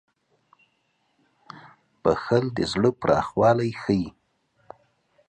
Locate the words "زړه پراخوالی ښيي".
2.71-4.07